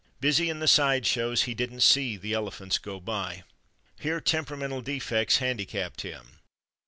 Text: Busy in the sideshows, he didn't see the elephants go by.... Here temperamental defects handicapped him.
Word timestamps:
Busy 0.19 0.49
in 0.49 0.57
the 0.57 0.67
sideshows, 0.67 1.43
he 1.43 1.53
didn't 1.53 1.81
see 1.81 2.17
the 2.17 2.33
elephants 2.33 2.79
go 2.79 2.99
by.... 2.99 3.43
Here 3.99 4.19
temperamental 4.19 4.81
defects 4.81 5.37
handicapped 5.37 6.01
him. 6.01 6.39